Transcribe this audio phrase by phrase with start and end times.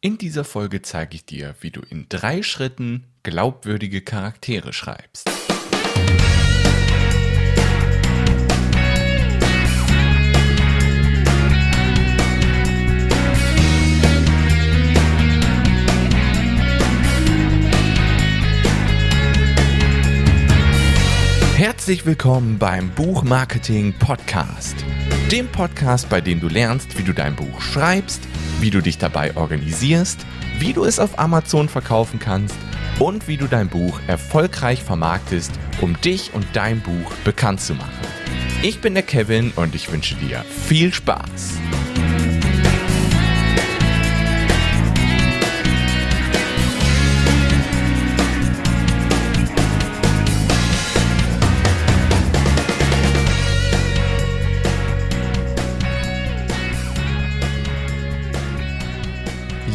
[0.00, 5.28] In dieser Folge zeige ich dir, wie du in drei Schritten glaubwürdige Charaktere schreibst.
[21.56, 24.76] Herzlich willkommen beim Buchmarketing Podcast.
[25.30, 28.22] Dem Podcast, bei dem du lernst, wie du dein Buch schreibst,
[28.60, 30.24] wie du dich dabei organisierst,
[30.58, 32.56] wie du es auf Amazon verkaufen kannst
[32.98, 37.92] und wie du dein Buch erfolgreich vermarktest, um dich und dein Buch bekannt zu machen.
[38.62, 41.58] Ich bin der Kevin und ich wünsche dir viel Spaß.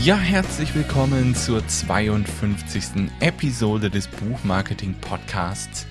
[0.04, 3.10] Ja, herzlich willkommen zur 52.
[3.22, 5.88] Episode des Buchmarketing Podcasts.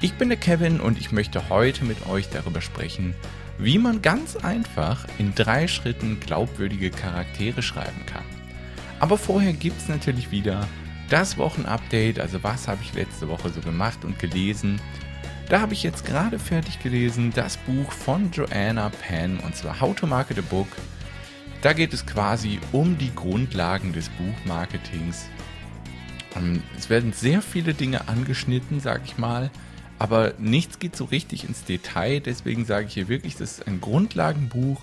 [0.00, 3.14] Ich bin der Kevin und ich möchte heute mit euch darüber sprechen,
[3.58, 8.24] wie man ganz einfach in drei Schritten glaubwürdige Charaktere schreiben kann.
[8.98, 10.66] Aber vorher gibt es natürlich wieder
[11.10, 14.80] das Wochenupdate, also was habe ich letzte Woche so gemacht und gelesen.
[15.50, 19.94] Da habe ich jetzt gerade fertig gelesen das Buch von Joanna Penn und zwar How
[19.94, 20.68] to Market a Book
[21.62, 25.28] da geht es quasi um die Grundlagen des Buchmarketings.
[26.36, 29.50] Ähm, es werden sehr viele Dinge angeschnitten, sag ich mal,
[29.98, 32.20] aber nichts geht so richtig ins Detail.
[32.20, 34.80] Deswegen sage ich hier wirklich, das ist ein Grundlagenbuch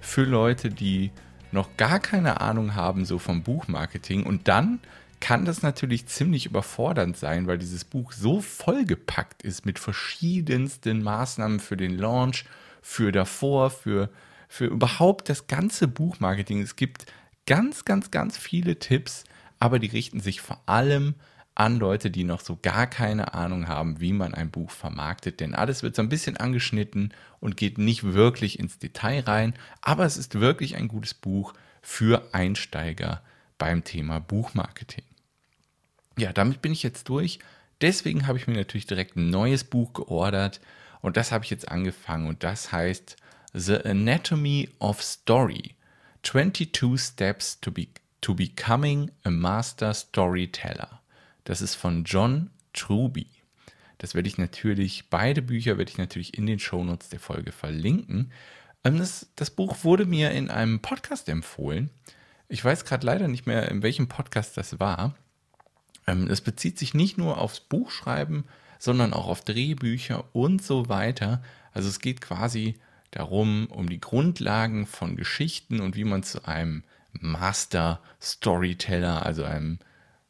[0.00, 1.10] für Leute, die
[1.50, 4.22] noch gar keine Ahnung haben so vom Buchmarketing.
[4.22, 4.78] Und dann
[5.18, 11.58] kann das natürlich ziemlich überfordernd sein, weil dieses Buch so vollgepackt ist mit verschiedensten Maßnahmen
[11.58, 12.44] für den Launch,
[12.80, 14.08] für davor, für
[14.50, 16.60] für überhaupt das ganze Buchmarketing.
[16.60, 17.06] Es gibt
[17.46, 19.22] ganz, ganz, ganz viele Tipps,
[19.60, 21.14] aber die richten sich vor allem
[21.54, 25.38] an Leute, die noch so gar keine Ahnung haben, wie man ein Buch vermarktet.
[25.38, 29.54] Denn alles wird so ein bisschen angeschnitten und geht nicht wirklich ins Detail rein.
[29.82, 33.22] Aber es ist wirklich ein gutes Buch für Einsteiger
[33.56, 35.04] beim Thema Buchmarketing.
[36.18, 37.38] Ja, damit bin ich jetzt durch.
[37.80, 40.60] Deswegen habe ich mir natürlich direkt ein neues Buch geordert
[41.02, 43.16] und das habe ich jetzt angefangen und das heißt
[43.52, 45.74] The Anatomy of Story
[46.22, 47.88] 22 Steps to, be,
[48.20, 51.00] to Becoming a Master Storyteller.
[51.42, 53.26] Das ist von John Truby.
[53.98, 58.30] Das werde ich natürlich, beide Bücher werde ich natürlich in den Shownotes der Folge verlinken.
[58.84, 61.90] Ähm, das, das Buch wurde mir in einem Podcast empfohlen.
[62.48, 65.16] Ich weiß gerade leider nicht mehr, in welchem Podcast das war.
[66.06, 68.44] Ähm, es bezieht sich nicht nur aufs Buchschreiben,
[68.78, 71.42] sondern auch auf Drehbücher und so weiter.
[71.72, 72.76] Also es geht quasi
[73.10, 79.78] darum, um die Grundlagen von Geschichten und wie man zu einem Master Storyteller, also einem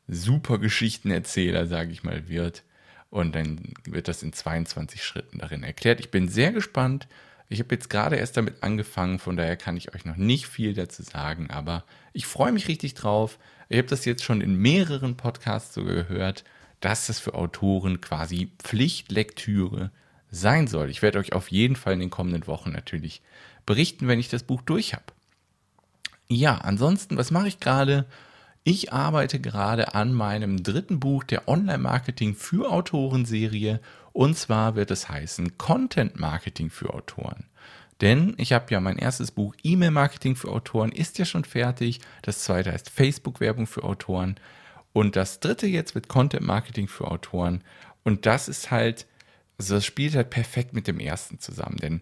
[0.08, 2.64] super Geschichtenerzähler, sage ich mal, wird.
[3.10, 6.00] Und dann wird das in 22 Schritten darin erklärt.
[6.00, 7.08] Ich bin sehr gespannt.
[7.48, 10.72] Ich habe jetzt gerade erst damit angefangen, von daher kann ich euch noch nicht viel
[10.72, 13.38] dazu sagen, aber ich freue mich richtig drauf.
[13.68, 16.44] Ich habe das jetzt schon in mehreren Podcasts sogar gehört,
[16.78, 20.90] dass das für Autoren quasi Pflichtlektüre ist sein soll.
[20.90, 23.22] Ich werde euch auf jeden Fall in den kommenden Wochen natürlich
[23.66, 25.04] berichten, wenn ich das Buch durch habe.
[26.28, 28.06] Ja, ansonsten, was mache ich gerade?
[28.62, 33.80] Ich arbeite gerade an meinem dritten Buch der Online-Marketing für Autoren-Serie
[34.12, 37.44] und zwar wird es heißen Content Marketing für Autoren.
[38.00, 42.00] Denn ich habe ja mein erstes Buch E-Mail-Marketing für Autoren ist ja schon fertig.
[42.22, 44.36] Das zweite heißt Facebook-Werbung für Autoren.
[44.92, 47.62] Und das dritte jetzt wird Content Marketing für Autoren.
[48.02, 49.06] Und das ist halt
[49.60, 52.00] also das spielt halt perfekt mit dem ersten zusammen, denn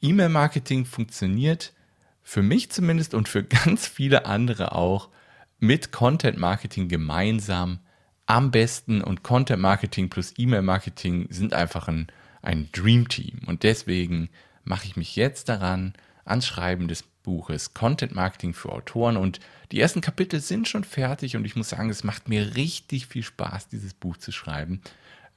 [0.00, 1.74] E-Mail-Marketing funktioniert
[2.22, 5.10] für mich zumindest und für ganz viele andere auch
[5.58, 7.80] mit Content Marketing gemeinsam
[8.24, 9.02] am besten.
[9.02, 12.06] Und Content Marketing plus E-Mail Marketing sind einfach ein,
[12.40, 14.30] ein Dream Team und deswegen
[14.64, 15.92] mache ich mich jetzt daran
[16.24, 19.18] ans Schreiben des Buches Content Marketing für Autoren.
[19.18, 19.40] Und
[19.72, 23.22] die ersten Kapitel sind schon fertig und ich muss sagen, es macht mir richtig viel
[23.22, 24.80] Spaß, dieses Buch zu schreiben.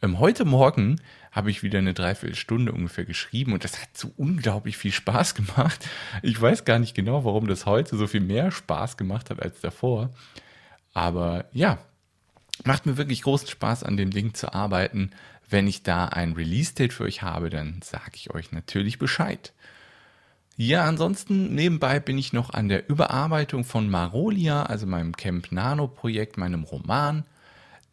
[0.03, 1.01] Ähm, heute Morgen
[1.31, 5.87] habe ich wieder eine Dreiviertelstunde ungefähr geschrieben und das hat so unglaublich viel Spaß gemacht.
[6.21, 9.59] Ich weiß gar nicht genau, warum das heute so viel mehr Spaß gemacht hat als
[9.59, 10.11] davor.
[10.93, 11.79] Aber ja,
[12.63, 15.11] macht mir wirklich großen Spaß, an dem Ding zu arbeiten.
[15.49, 19.53] Wenn ich da ein Release-Date für euch habe, dann sage ich euch natürlich Bescheid.
[20.57, 25.87] Ja, ansonsten nebenbei bin ich noch an der Überarbeitung von Marolia, also meinem Camp Nano
[25.87, 27.25] Projekt, meinem Roman.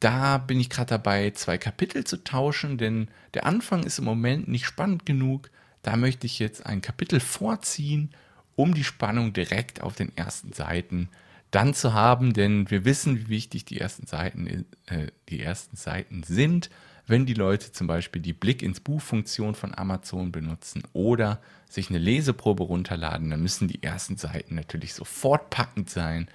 [0.05, 4.49] Da bin ich gerade dabei, zwei Kapitel zu tauschen, denn der Anfang ist im Moment
[4.49, 5.51] nicht spannend genug.
[5.81, 8.11] Da möchte ich jetzt ein Kapitel vorziehen,
[8.55, 11.09] um die Spannung direkt auf den ersten Seiten
[11.51, 16.23] dann zu haben, denn wir wissen, wie wichtig die ersten Seiten, äh, die ersten Seiten
[16.23, 16.69] sind,
[17.07, 21.41] wenn die Leute zum Beispiel die Blick ins Buch-Funktion von Amazon benutzen oder
[21.71, 26.29] sich eine Leseprobe runterladen, dann müssen die ersten Seiten natürlich sofort packend sein,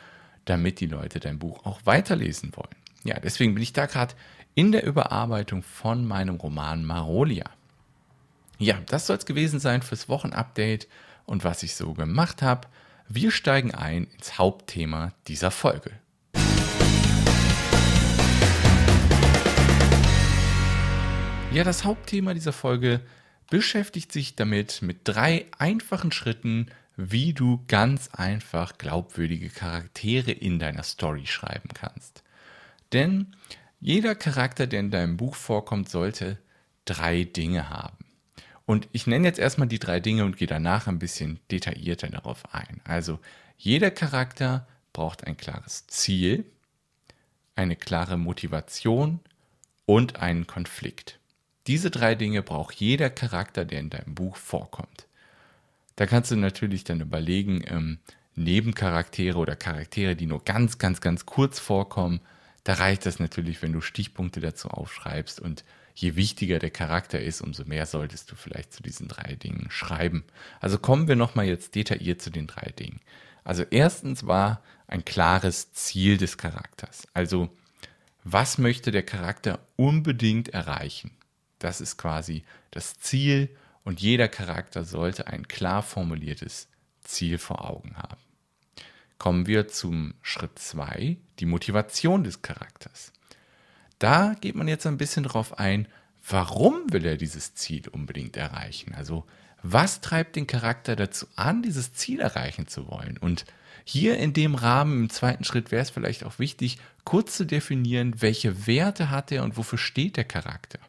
[0.45, 2.79] damit die Leute dein Buch auch weiterlesen wollen.
[3.03, 4.13] Ja, deswegen bin ich da gerade
[4.55, 7.45] in der Überarbeitung von meinem Roman Marolia.
[8.57, 10.87] Ja, das soll es gewesen sein fürs Wochenupdate
[11.25, 12.67] und was ich so gemacht habe.
[13.07, 15.91] Wir steigen ein ins Hauptthema dieser Folge.
[21.51, 22.99] Ja, das Hauptthema dieser Folge
[23.49, 26.67] beschäftigt sich damit mit drei einfachen Schritten,
[26.97, 32.23] wie du ganz einfach glaubwürdige Charaktere in deiner Story schreiben kannst.
[32.93, 33.35] Denn
[33.79, 36.37] jeder Charakter, der in deinem Buch vorkommt, sollte
[36.85, 37.97] drei Dinge haben.
[38.65, 42.53] Und ich nenne jetzt erstmal die drei Dinge und gehe danach ein bisschen detaillierter darauf
[42.53, 42.81] ein.
[42.83, 43.19] Also
[43.57, 46.45] jeder Charakter braucht ein klares Ziel,
[47.55, 49.19] eine klare Motivation
[49.85, 51.19] und einen Konflikt.
[51.67, 55.07] Diese drei Dinge braucht jeder Charakter, der in deinem Buch vorkommt.
[55.95, 57.99] Da kannst du natürlich dann überlegen, ähm,
[58.35, 62.21] Nebencharaktere oder Charaktere, die nur ganz, ganz, ganz kurz vorkommen,
[62.63, 65.63] da reicht das natürlich, wenn du Stichpunkte dazu aufschreibst und
[65.95, 70.23] je wichtiger der Charakter ist, umso mehr solltest du vielleicht zu diesen drei Dingen schreiben.
[70.59, 73.01] Also kommen wir nochmal jetzt detailliert zu den drei Dingen.
[73.43, 77.07] Also erstens war ein klares Ziel des Charakters.
[77.13, 77.49] Also
[78.23, 81.11] was möchte der Charakter unbedingt erreichen?
[81.57, 83.49] Das ist quasi das Ziel
[83.83, 86.67] und jeder Charakter sollte ein klar formuliertes
[87.01, 88.21] Ziel vor Augen haben.
[89.19, 93.11] Kommen wir zum Schritt 2, die Motivation des Charakters.
[93.99, 95.89] Da geht man jetzt ein bisschen darauf ein,
[96.27, 98.95] warum will er dieses Ziel unbedingt erreichen?
[98.95, 99.25] Also
[99.61, 103.17] was treibt den Charakter dazu an, dieses Ziel erreichen zu wollen?
[103.17, 103.43] Und
[103.83, 108.21] hier in dem Rahmen, im zweiten Schritt, wäre es vielleicht auch wichtig, kurz zu definieren,
[108.21, 110.79] welche Werte hat er und wofür steht der Charakter.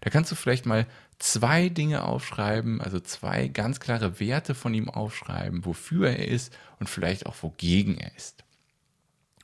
[0.00, 0.86] Da kannst du vielleicht mal
[1.18, 6.88] zwei Dinge aufschreiben, also zwei ganz klare Werte von ihm aufschreiben, wofür er ist und
[6.88, 8.44] vielleicht auch wogegen er ist.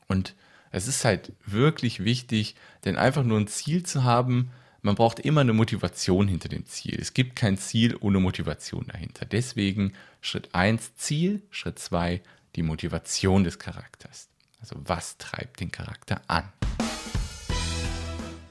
[0.07, 0.35] Und
[0.71, 4.51] es ist halt wirklich wichtig, denn einfach nur ein Ziel zu haben,
[4.83, 6.99] man braucht immer eine Motivation hinter dem Ziel.
[6.99, 9.27] Es gibt kein Ziel ohne Motivation dahinter.
[9.27, 12.23] Deswegen Schritt 1 Ziel, Schritt 2
[12.57, 14.29] die Motivation des Charakters.
[14.61, 16.45] Also was treibt den Charakter an?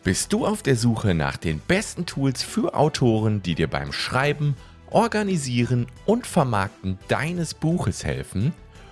[0.10, 4.58] Bist du auf der Suche nach den besten Tools für Autoren, die dir beim Schreiben,
[4.90, 8.52] Organisieren und Vermarkten deines Buches helfen?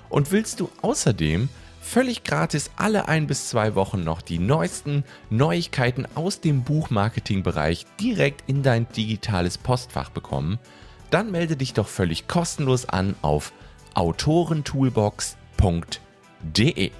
[0.09, 1.49] Und willst du außerdem
[1.81, 8.47] völlig gratis alle ein bis zwei Wochen noch die neuesten Neuigkeiten aus dem Buchmarketing-Bereich direkt
[8.47, 10.59] in dein digitales Postfach bekommen,
[11.09, 13.53] dann melde dich doch völlig kostenlos an auf
[13.95, 16.91] autorentoolbox.de.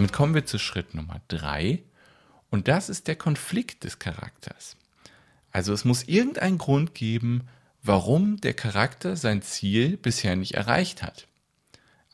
[0.00, 1.82] Damit kommen wir zu Schritt Nummer drei
[2.48, 4.78] und das ist der Konflikt des Charakters.
[5.52, 7.48] Also es muss irgendeinen Grund geben,
[7.82, 11.26] warum der Charakter sein Ziel bisher nicht erreicht hat.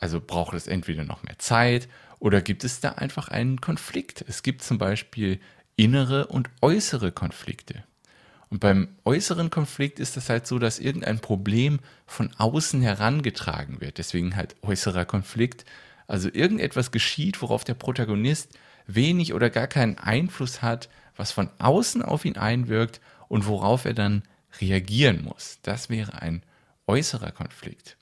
[0.00, 1.88] Also braucht es entweder noch mehr Zeit
[2.18, 4.24] oder gibt es da einfach einen Konflikt.
[4.26, 5.38] Es gibt zum Beispiel
[5.76, 7.84] innere und äußere Konflikte.
[8.50, 13.98] Und beim äußeren Konflikt ist es halt so, dass irgendein Problem von außen herangetragen wird.
[13.98, 15.64] Deswegen halt äußerer Konflikt.
[16.06, 22.02] Also irgendetwas geschieht, worauf der Protagonist wenig oder gar keinen Einfluss hat, was von außen
[22.02, 24.22] auf ihn einwirkt und worauf er dann
[24.60, 25.58] reagieren muss.
[25.62, 26.42] Das wäre ein
[26.86, 27.96] äußerer Konflikt.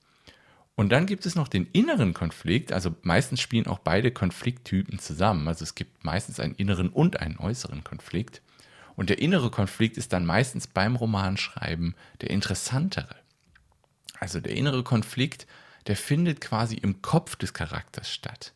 [0.77, 5.47] Und dann gibt es noch den inneren Konflikt, also meistens spielen auch beide Konflikttypen zusammen.
[5.47, 8.43] Also es gibt meistens einen inneren und einen äußeren Konflikt.
[8.97, 13.15] Und der innere Konflikt ist dann meistens beim Romanschreiben der interessantere.
[14.19, 15.47] Also der innere Konflikt,
[15.87, 18.53] der findet quasi im Kopf des Charakters statt.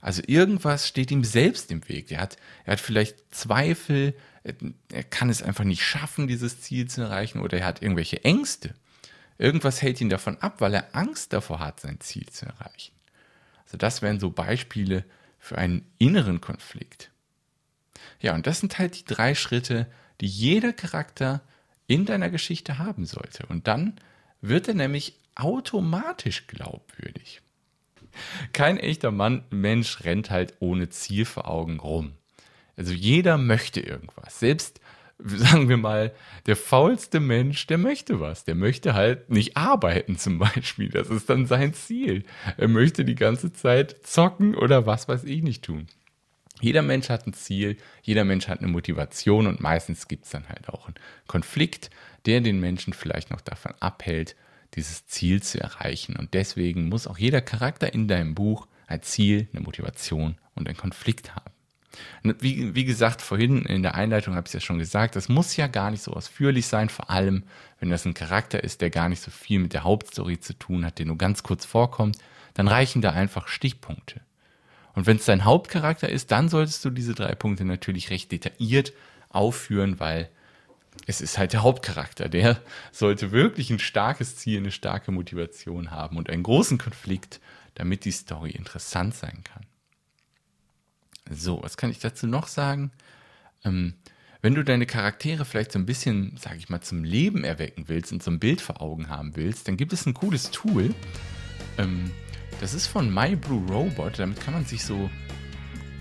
[0.00, 2.12] Also irgendwas steht ihm selbst im Weg.
[2.12, 7.02] Er hat, er hat vielleicht Zweifel, er kann es einfach nicht schaffen, dieses Ziel zu
[7.02, 8.74] erreichen oder er hat irgendwelche Ängste.
[9.38, 12.92] Irgendwas hält ihn davon ab, weil er Angst davor hat, sein Ziel zu erreichen.
[13.64, 15.04] Also das wären so Beispiele
[15.38, 17.10] für einen inneren Konflikt.
[18.20, 19.86] Ja, und das sind halt die drei Schritte,
[20.20, 21.40] die jeder Charakter
[21.86, 23.46] in deiner Geschichte haben sollte.
[23.46, 23.96] Und dann
[24.40, 27.40] wird er nämlich automatisch glaubwürdig.
[28.52, 32.12] Kein echter Mann, Mensch rennt halt ohne Ziel vor Augen rum.
[32.76, 34.40] Also jeder möchte irgendwas.
[34.40, 34.80] Selbst,
[35.18, 36.12] sagen wir mal,
[36.46, 38.44] der faulste Mensch, der möchte was.
[38.44, 40.88] Der möchte halt nicht arbeiten zum Beispiel.
[40.88, 42.24] Das ist dann sein Ziel.
[42.56, 45.86] Er möchte die ganze Zeit zocken oder was weiß ich nicht tun.
[46.60, 50.48] Jeder Mensch hat ein Ziel, jeder Mensch hat eine Motivation und meistens gibt es dann
[50.48, 50.96] halt auch einen
[51.28, 51.90] Konflikt,
[52.26, 54.34] der den Menschen vielleicht noch davon abhält,
[54.74, 56.16] dieses Ziel zu erreichen.
[56.16, 60.76] Und deswegen muss auch jeder Charakter in deinem Buch ein Ziel, eine Motivation und einen
[60.76, 61.50] Konflikt haben.
[62.22, 65.56] Wie, wie, gesagt, vorhin in der Einleitung habe ich es ja schon gesagt, das muss
[65.56, 67.44] ja gar nicht so ausführlich sein, vor allem
[67.80, 70.84] wenn das ein Charakter ist, der gar nicht so viel mit der Hauptstory zu tun
[70.84, 72.18] hat, der nur ganz kurz vorkommt,
[72.54, 74.20] dann reichen da einfach Stichpunkte.
[74.94, 78.92] Und wenn es dein Hauptcharakter ist, dann solltest du diese drei Punkte natürlich recht detailliert
[79.30, 80.28] aufführen, weil
[81.06, 82.28] es ist halt der Hauptcharakter.
[82.28, 82.60] Der
[82.92, 87.40] sollte wirklich ein starkes Ziel, eine starke Motivation haben und einen großen Konflikt,
[87.74, 89.64] damit die Story interessant sein kann.
[91.30, 92.90] So, was kann ich dazu noch sagen?
[93.64, 93.94] Ähm,
[94.40, 98.12] wenn du deine Charaktere vielleicht so ein bisschen, sag ich mal, zum Leben erwecken willst
[98.12, 100.94] und so ein Bild vor Augen haben willst, dann gibt es ein cooles Tool.
[101.76, 102.10] Ähm,
[102.60, 104.18] das ist von MyBlueRobot.
[104.18, 105.10] Damit kann man sich so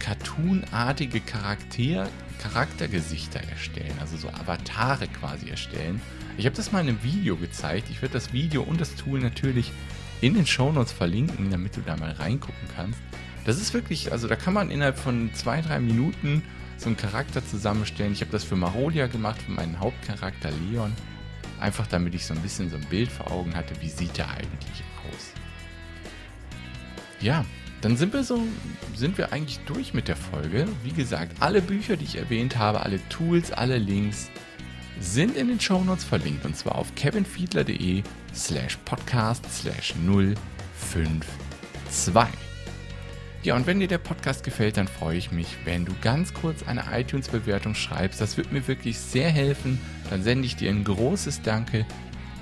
[0.07, 2.09] cartoonartige Charakter,
[2.41, 6.01] Charaktergesichter erstellen, also so Avatare quasi erstellen.
[6.37, 7.89] Ich habe das mal in einem Video gezeigt.
[7.89, 9.73] Ich werde das Video und das Tool natürlich
[10.21, 12.99] in den Shownotes verlinken, damit du da mal reingucken kannst.
[13.43, 16.41] Das ist wirklich, also da kann man innerhalb von zwei, drei Minuten
[16.77, 18.13] so einen Charakter zusammenstellen.
[18.13, 20.93] Ich habe das für Marolia gemacht, für meinen Hauptcharakter Leon.
[21.59, 24.29] Einfach damit ich so ein bisschen so ein Bild vor Augen hatte, wie sieht der
[24.29, 25.33] eigentlich aus.
[27.19, 27.43] Ja,
[27.81, 28.41] dann sind wir so,
[28.95, 30.67] sind wir eigentlich durch mit der Folge.
[30.83, 34.29] Wie gesagt, alle Bücher, die ich erwähnt habe, alle Tools, alle Links
[34.99, 38.01] sind in den Shownotes verlinkt und zwar auf kevinfiedler.de
[38.33, 41.29] slash podcast slash 052.
[43.43, 46.63] Ja, und wenn dir der Podcast gefällt, dann freue ich mich, wenn du ganz kurz
[46.63, 48.19] eine iTunes-Bewertung schreibst.
[48.19, 49.79] Das wird mir wirklich sehr helfen.
[50.09, 51.85] Dann sende ich dir ein großes Danke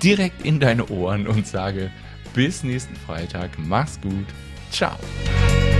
[0.02, 1.90] direkt in deine Ohren und sage
[2.34, 3.50] bis nächsten Freitag.
[3.58, 4.26] Mach's gut.
[4.70, 5.75] Tchau.